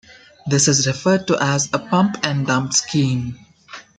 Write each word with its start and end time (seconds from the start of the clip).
This 0.47 0.67
is 0.67 0.87
referred 0.87 1.27
to 1.27 1.37
as 1.39 1.69
a 1.73 1.77
"pump 1.77 2.15
and 2.23 2.47
dump" 2.47 2.73
scheme. 2.73 3.37